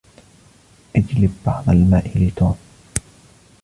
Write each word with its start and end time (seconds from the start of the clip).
اجلب 0.95 1.31
بعض 1.45 1.69
الماء 1.69 2.11
لتوم. 2.19 2.57